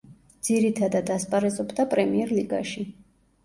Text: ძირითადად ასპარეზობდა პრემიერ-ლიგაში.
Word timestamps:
ძირითადად 0.47 1.11
ასპარეზობდა 1.17 1.87
პრემიერ-ლიგაში. 1.95 2.91